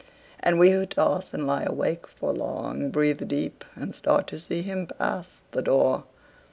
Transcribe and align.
And 0.39 0.57
we 0.57 0.71
who 0.71 0.87
toss 0.87 1.31
and 1.31 1.45
lie 1.45 1.61
awake 1.61 2.07
for 2.07 2.33
long, 2.33 2.89
Breathe 2.89 3.27
deep, 3.27 3.63
and 3.75 3.93
start, 3.93 4.25
to 4.29 4.39
see 4.39 4.63
him 4.63 4.87
pass 4.87 5.41
the 5.51 5.61
door. 5.61 6.05